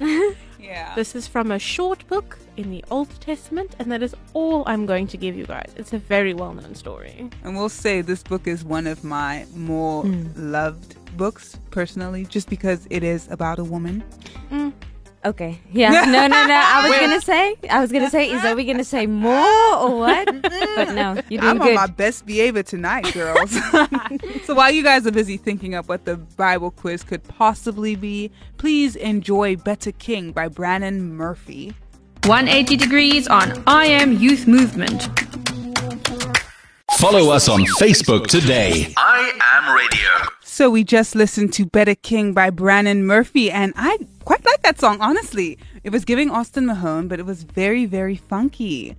[0.60, 0.94] yeah.
[0.94, 4.86] This is from a short book in the Old Testament, and that is all I'm
[4.86, 5.72] going to give you guys.
[5.76, 7.30] It's a very well known story.
[7.42, 10.30] And we'll say this book is one of my more mm.
[10.36, 14.04] loved books personally, just because it is about a woman.
[14.50, 14.72] Mm.
[15.24, 15.58] Okay.
[15.72, 15.90] Yeah.
[16.04, 16.54] No, no, no.
[16.54, 17.56] I was gonna say.
[17.70, 18.30] I was gonna say.
[18.30, 20.26] Is that we gonna say more or what?
[20.26, 21.68] But no, you're doing I'm good.
[21.68, 23.50] on my best behavior tonight, girls.
[24.44, 28.30] so while you guys are busy thinking up what the Bible quiz could possibly be,
[28.58, 31.72] please enjoy "Better King" by Brannon Murphy.
[32.24, 35.08] 180 degrees on I Am Youth Movement.
[36.98, 38.92] Follow us on Facebook today.
[38.96, 40.33] I Am Radio.
[40.54, 44.78] So we just listened to Better King by Brannon Murphy, and I quite like that
[44.78, 45.58] song, honestly.
[45.82, 48.94] It was giving Austin Mahone, but it was very, very funky.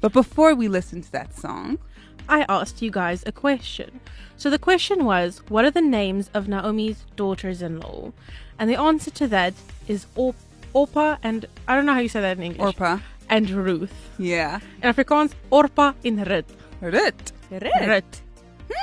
[0.00, 1.80] But before we listen to that song,
[2.28, 3.98] I asked you guys a question.
[4.36, 8.12] So the question was, what are the names of Naomi's daughters-in-law?
[8.60, 9.54] And the answer to that
[9.88, 10.36] is Or-
[10.72, 12.76] Orpa and I don't know how you say that in English.
[12.76, 14.08] Orpa and Ruth.
[14.20, 14.60] Yeah.
[14.80, 16.46] In Afrikaans, Orpa in Rut.
[16.80, 17.32] Rut.
[17.50, 17.88] Rut.
[17.88, 18.20] Rut.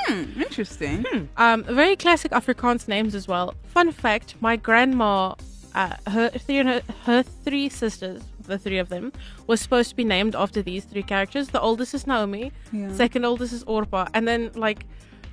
[0.06, 1.06] Hmm, interesting.
[1.10, 1.24] Hmm.
[1.38, 3.54] Um, very classic Afrikaans names as well.
[3.66, 5.36] Fun fact: my grandma,
[5.76, 9.12] uh, her three her, her three sisters, the three of them,
[9.48, 11.50] was supposed to be named after these three characters.
[11.50, 12.94] The oldest is Naomi, yeah.
[12.94, 14.86] second oldest is Orpa, and then like.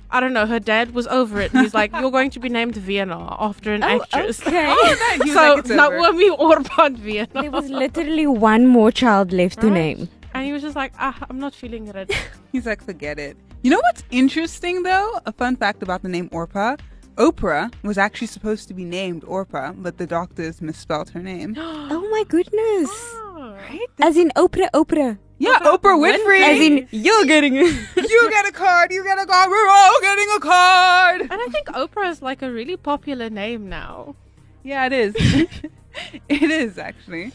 [0.09, 0.45] I don't know.
[0.45, 1.51] Her dad was over it.
[1.51, 4.65] He's like, "You're going to be named Vienna after an oh, actress." Okay.
[4.69, 7.27] oh, no, so like Naomi Orpa Vienna.
[7.41, 9.63] There was literally one more child left right?
[9.63, 10.07] to name.
[10.37, 12.13] And he was just like, ah, I'm not feeling it.
[12.51, 13.37] He's like, forget it.
[13.63, 15.19] You know what's interesting though?
[15.25, 16.79] A fun fact about the name Orpa.
[17.15, 21.55] Oprah was actually supposed to be named Orpa, but the doctors misspelled her name.
[21.57, 22.89] oh my goodness.
[22.93, 23.87] Oh, right?
[23.99, 25.17] As in Oprah, Oprah.
[25.39, 26.41] Yeah, Oprah, Oprah Winfrey.
[26.41, 27.75] As in, you're getting it.
[28.09, 31.21] you get a card, you get a card, we're all getting a card.
[31.21, 34.15] And I think Oprah is like a really popular name now.
[34.63, 35.15] Yeah, it is.
[36.29, 37.33] it is actually.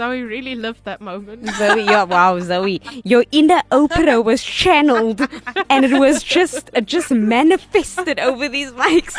[0.00, 1.46] Zoe really lived that moment.
[1.56, 5.20] Zoe, yeah, wow, Zoe, your inner Oprah was channeled,
[5.68, 9.14] and it was just it just manifested over these mics.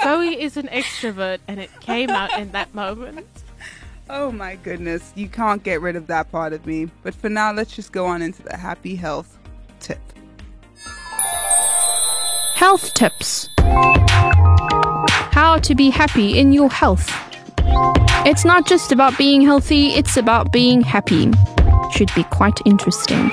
[0.00, 3.26] Zoe is an extrovert, and it came out in that moment.
[4.08, 6.88] Oh my goodness, you can't get rid of that part of me.
[7.02, 9.36] But for now, let's just go on into the happy health
[9.80, 9.98] tip.
[12.54, 13.48] Health tips.
[15.32, 17.31] How to be happy in your health.
[18.24, 21.30] It's not just about being healthy, it's about being happy.
[21.90, 23.30] Should be quite interesting.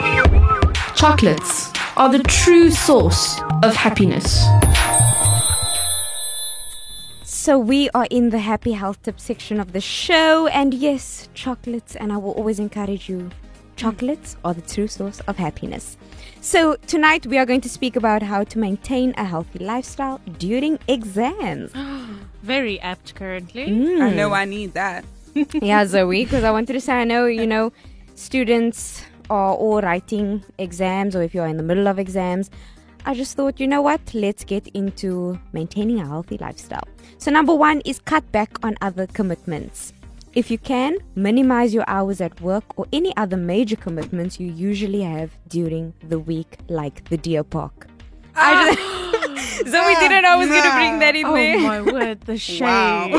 [0.96, 4.46] Chocolates are the true source of happiness.
[7.24, 11.96] So we are in the happy health tip section of the show, and yes, chocolates,
[11.96, 13.30] and I will always encourage you.
[13.76, 15.98] Chocolates are the true source of happiness.
[16.42, 20.80] So tonight we are going to speak about how to maintain a healthy lifestyle during
[20.88, 21.72] exams.
[22.44, 23.68] Very apt currently.
[23.68, 24.02] Mm.
[24.02, 25.04] I know I need that.
[25.62, 27.74] yeah, Zoe, because I wanted to say I know, you know,
[28.16, 32.50] students are all writing exams, or if you're in the middle of exams,
[33.06, 36.88] I just thought, you know what, let's get into maintaining a healthy lifestyle.
[37.18, 39.94] So, number one is cut back on other commitments.
[40.36, 45.02] If you can, minimize your hours at work or any other major commitments you usually
[45.02, 47.88] have during the week, like the deer park.
[48.36, 48.70] Ah.
[48.70, 51.60] I just, Zoe ah, didn't know I was going to bring that in Oh there.
[51.60, 52.62] my word, the shade.
[52.62, 53.10] Wow.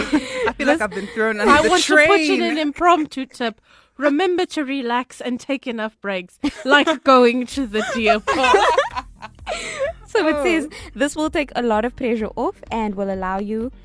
[0.49, 2.07] I feel like I've been thrown under I the want train.
[2.09, 3.61] to put in an impromptu tip.
[3.97, 8.57] Remember to relax and take enough breaks, like going to the deer park.
[10.07, 10.91] So it says oh.
[10.95, 13.77] this will take a lot of pressure off and will allow you t-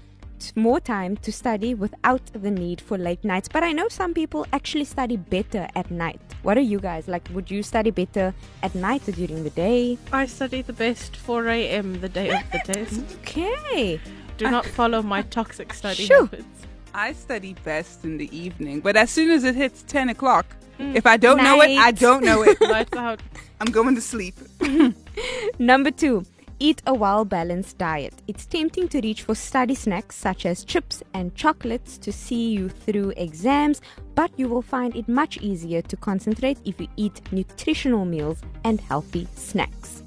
[0.55, 3.47] more time to study without the need for late nights.
[3.47, 6.21] But I know some people actually study better at night.
[6.43, 7.27] What are you guys like?
[7.33, 8.33] Would you study better
[8.63, 9.97] at night or during the day?
[10.11, 12.01] I study the best 4 a.m.
[12.01, 13.01] the day of the test.
[13.25, 13.99] Okay.
[14.37, 16.25] Do not follow my toxic study Shoo.
[16.25, 16.67] habits.
[16.93, 20.45] I study best in the evening, but as soon as it hits 10 o'clock,
[20.77, 20.95] hmm.
[20.95, 22.59] if I don't know it, I don't know it.
[22.75, 23.21] Lights out.
[23.59, 24.35] I'm going to sleep.
[25.59, 26.25] Number two,
[26.59, 28.13] eat a well balanced diet.
[28.27, 32.69] It's tempting to reach for study snacks such as chips and chocolates to see you
[32.69, 33.81] through exams,
[34.15, 38.79] but you will find it much easier to concentrate if you eat nutritional meals and
[38.81, 40.03] healthy snacks.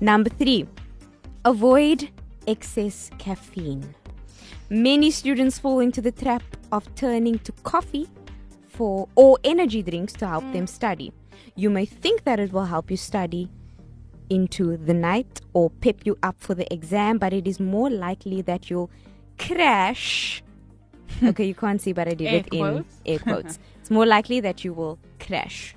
[0.00, 0.66] Number three,
[1.44, 2.10] avoid
[2.46, 3.94] excess caffeine.
[4.70, 8.08] Many students fall into the trap of turning to coffee
[8.68, 10.68] for or energy drinks to help them mm.
[10.68, 11.12] study.
[11.56, 13.48] You may think that it will help you study
[14.30, 18.42] into the night or pep you up for the exam, but it is more likely
[18.42, 18.90] that you'll
[19.38, 20.42] crash.
[21.22, 23.00] okay, you can't see, but I did Air it in quotes.
[23.06, 23.58] air quotes.
[23.80, 25.74] it's more likely that you will crash.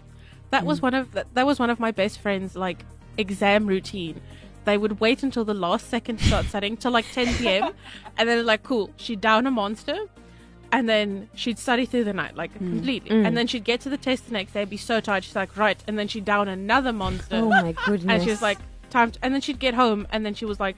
[0.52, 0.84] That was mm.
[0.84, 2.86] one of that, that was one of my best friends' like
[3.18, 4.22] exam routine.
[4.66, 7.72] They would wait until the last second to start studying till like 10 p.m.
[8.18, 9.98] and then like cool, she'd down a monster,
[10.72, 13.98] and then she'd study through the night like completely, and then she'd get to the
[13.98, 16.94] test the next day, be so tired, she's like right, and then she'd down another
[16.94, 18.06] monster, Oh my goodness.
[18.14, 18.58] and she was like
[18.90, 20.78] time, to, and then she'd get home, and then she was like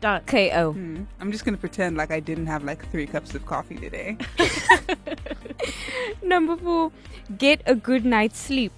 [0.00, 0.22] done.
[0.26, 0.72] KO.
[0.72, 1.04] Hmm.
[1.20, 4.18] I'm just going to pretend like I didn't have like three cups of coffee today.
[6.22, 6.92] Number four,
[7.38, 8.72] get a good night's sleep.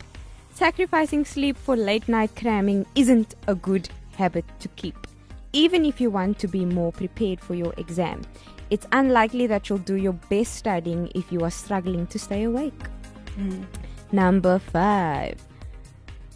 [0.52, 4.96] Sacrificing sleep for late night cramming isn't a good habit to keep.
[5.52, 8.22] Even if you want to be more prepared for your exam,
[8.74, 12.82] it's unlikely that you'll do your best studying if you are struggling to stay awake.
[13.36, 13.62] Hmm.
[14.10, 15.40] Number five,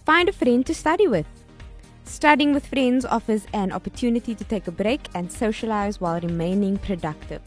[0.06, 1.26] find a friend to study with.
[2.04, 7.42] Studying with friends offers an opportunity to take a break and socialize while remaining productive.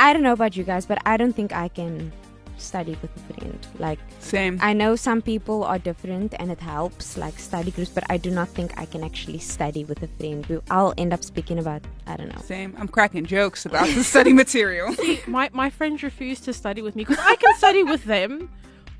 [0.00, 2.12] I don't know about you guys, but I don't think I can
[2.58, 3.66] study with a friend.
[3.78, 4.58] Like, Same.
[4.62, 8.30] I know some people are different and it helps, like study groups, but I do
[8.30, 10.44] not think I can actually study with a friend.
[10.46, 12.40] We- I'll end up speaking about, I don't know.
[12.42, 12.74] Same.
[12.78, 14.94] I'm cracking jokes about the study material.
[15.26, 18.50] my my friends refuse to study with me because I can study with them,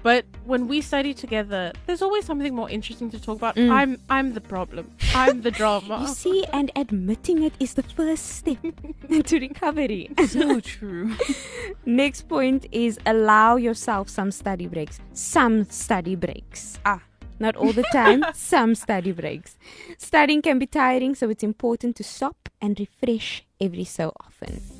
[0.05, 3.59] but when we study together, there's always something more interesting to talk about.
[3.59, 4.91] I'm I'm the problem.
[5.15, 6.03] I'm the drama.
[6.03, 8.59] You see, and admitting it is the first step
[9.25, 10.11] to recovery.
[10.29, 11.17] so true.
[11.87, 15.01] Next point is allow yourself some study breaks.
[15.15, 16.79] Some study breaks.
[16.85, 17.01] Ah.
[17.41, 19.57] Not all the time, some study breaks.
[19.99, 24.74] Studying can be tiring, so it's important to stop and refresh every so often.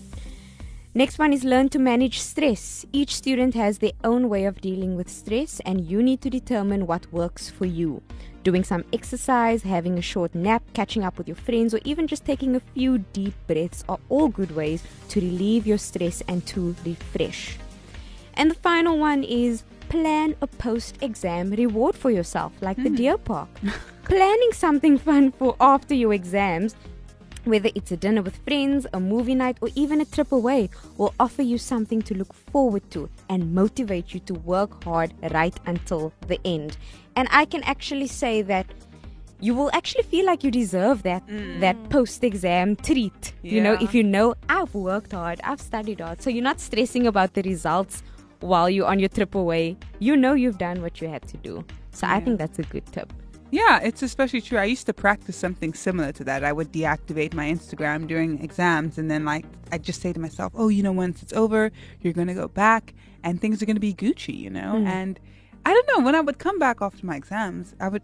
[0.97, 2.87] Next one is learn to manage stress.
[2.93, 6.87] Each student has their own way of dealing with stress, and you need to determine
[6.87, 8.01] what works for you.
[8.45, 12.25] Doing some exercise, having a short nap, catching up with your friends, or even just
[12.25, 16.77] taking a few deep breaths are all good ways to relieve your stress and to
[16.85, 17.59] refresh.
[18.35, 22.95] And the final one is plan a post exam reward for yourself, like the hmm.
[22.95, 23.49] Deer Park.
[24.05, 26.77] Planning something fun for after your exams,
[27.45, 31.15] whether it's a dinner with friends, a movie night, or even a trip away, will
[31.21, 36.13] offer you something to look forward to and motivate you to work hard right until
[36.27, 36.77] the end.
[37.17, 38.67] And I can actually say that
[39.41, 41.61] you will actually feel like you deserve that mm.
[41.61, 43.33] that post exam treat.
[43.43, 47.07] You know, if you know I've worked hard, I've studied hard, so you're not stressing
[47.07, 48.03] about the results
[48.41, 49.77] while you're on your trip away.
[49.99, 51.65] You know you've done what you had to do.
[51.91, 53.13] So I think that's a good tip.
[53.51, 54.59] Yeah, it's especially true.
[54.59, 56.43] I used to practice something similar to that.
[56.43, 60.53] I would deactivate my Instagram during exams, and then like I'd just say to myself,
[60.57, 61.71] "Oh, you know, once it's over,
[62.01, 64.75] you're gonna go back, and things are gonna be Gucci," you know.
[64.77, 64.87] Mm.
[64.87, 65.21] And
[65.65, 68.03] I don't know when I would come back after my exams, I would,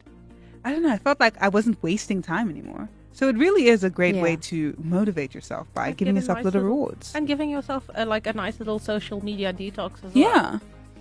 [0.65, 2.89] I don't know, I felt like I wasn't wasting time anymore.
[3.13, 4.23] So it really is a great Yeah.
[4.23, 7.13] way to motivate yourself by And giving yourself nice little little- rewards.
[7.15, 10.25] And giving yourself a, like a nice little social media detox as well.
[10.25, 10.59] Yeah.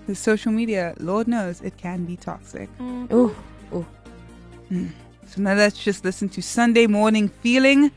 [0.08, 2.68] The social media, Lord knows, it can be toxic.
[2.80, 3.12] Mm.
[3.14, 3.36] Ooh,
[3.76, 3.86] ooh.
[4.70, 7.92] So now let's just listen to Sunday Morning Feeling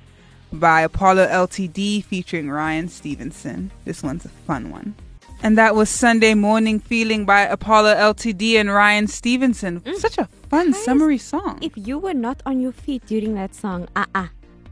[0.52, 3.70] by Apollo LTD featuring Ryan Stevenson.
[3.84, 4.94] This one's a fun one.
[5.42, 9.82] And that was Sunday Morning Feeling by Apollo LTD and Ryan Stevenson.
[9.98, 11.58] Such a fun summery song.
[11.60, 14.28] If you were not on your feet during that song, uh uh-uh,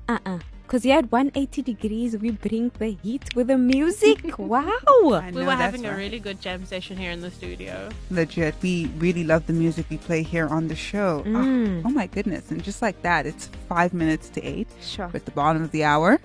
[0.09, 0.39] uh, uh
[0.71, 4.39] Because you had 180 degrees, we bring the heat with the music.
[4.39, 4.71] wow.
[4.87, 5.03] I We
[5.33, 7.89] know, were that's having a really good jam session here in the studio.
[8.09, 8.55] legit.
[8.63, 11.25] We really love the music we play here on the show.
[11.27, 11.83] Ah, Mm.
[11.85, 12.53] oh my goodness.
[12.53, 14.69] And just like that, it's five minutes to eight.
[14.81, 15.11] Sure.
[15.13, 16.21] At the bottom of the hour.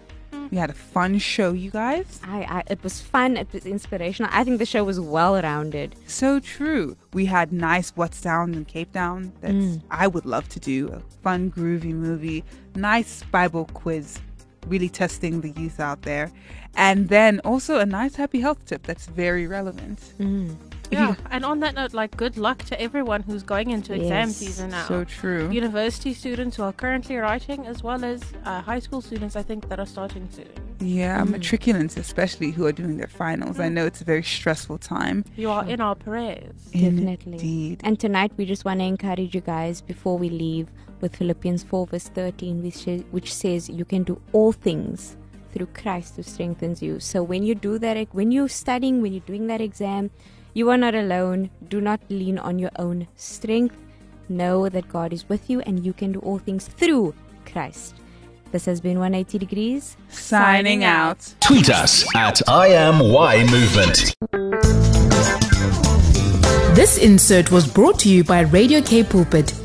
[0.51, 2.19] We had a fun show, you guys.
[2.23, 3.35] I, I, it was fun.
[3.37, 4.29] It was inspirational.
[4.31, 5.95] I think the show was well rounded.
[6.05, 6.95] So true.
[7.13, 9.33] We had nice What's Down in Cape Town.
[9.41, 9.81] That's Mm.
[9.89, 10.89] I would love to do.
[10.89, 12.43] A fun, groovy movie.
[12.75, 14.19] Nice Bible quiz.
[14.67, 16.31] Really testing the youth out there.
[16.75, 19.99] And then also a nice happy health tip that's very relevant.
[20.19, 20.55] Mm.
[20.91, 21.09] Yeah.
[21.09, 24.69] you- And on that note, like good luck to everyone who's going into exam season
[24.71, 24.85] now.
[24.87, 25.49] so true.
[25.51, 29.67] University students who are currently writing, as well as uh, high school students, I think,
[29.69, 30.49] that are starting soon.
[30.79, 31.29] Yeah, Mm.
[31.35, 33.59] matriculants especially who are doing their finals.
[33.59, 35.23] I know it's a very stressful time.
[35.37, 36.53] You are in our prayers.
[36.73, 37.33] Definitely.
[37.33, 37.81] Indeed.
[37.83, 40.67] And tonight we just want to encourage you guys before we leave
[41.05, 45.17] with Philippians 4 verse 13 which, sa- which says you can do all things
[45.53, 46.99] through Christ who strengthens you.
[46.99, 50.09] So when you do that when you're studying, when you're doing that exam,
[50.53, 51.51] you are not alone.
[51.69, 53.77] Do not lean on your own strength.
[54.27, 57.13] Know that God is with you and you can do all things through
[57.45, 57.95] Christ.
[58.51, 59.97] This has been 180 degrees.
[60.09, 61.35] Signing out.
[61.41, 64.15] Tweet us at I am Y Movement.
[66.75, 69.53] This insert was brought to you by Radio Cape Pulpit,